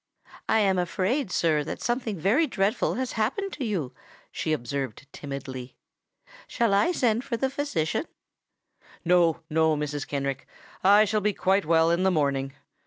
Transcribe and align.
"I 0.49 0.61
am 0.61 0.79
afraid, 0.79 1.29
sir, 1.31 1.63
that 1.63 1.79
something 1.79 2.17
very 2.17 2.47
dreadful 2.47 2.95
has 2.95 3.11
happened 3.11 3.53
to 3.53 3.63
you," 3.63 3.93
she 4.31 4.51
observed 4.51 5.05
timidly. 5.13 5.75
"Shall 6.47 6.73
I 6.73 6.91
send 6.91 7.23
for 7.23 7.37
the 7.37 7.51
physician?" 7.51 8.07
"No—no, 9.05 9.77
Mrs. 9.77 10.07
Kenrick: 10.07 10.47
I 10.83 11.05
shall 11.05 11.21
be 11.21 11.33
quite 11.33 11.67
well 11.67 11.91
in 11.91 12.01
the 12.01 12.09
morning. 12.09 12.53